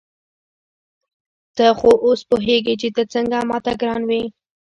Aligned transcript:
ته 1.55 1.65
خو 1.77 1.91
اوس 2.05 2.19
پوهېږې 2.29 2.75
چې 2.81 2.89
ته 2.95 3.03
څنګه 3.13 3.37
ما 3.49 3.57
ته 3.65 3.71
ګران 3.81 4.01
وې. 4.09 4.21